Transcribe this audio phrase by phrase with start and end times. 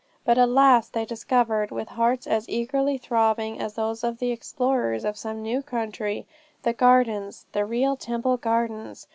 [0.25, 5.05] But at last they discovered, with hearts as eagerly throbbing as those of the explorers
[5.05, 6.25] of some new country,
[6.63, 9.05] the gardens, the real Temple Gardens!